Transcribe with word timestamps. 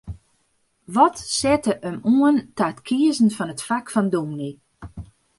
Wat 0.95 1.15
sette 1.37 1.73
him 1.83 1.97
oan 2.13 2.37
ta 2.57 2.65
it 2.71 2.79
kiezen 2.87 3.33
fan 3.37 3.53
it 3.53 3.65
fak 3.67 3.85
fan 3.93 4.11
dûmny? 4.13 4.51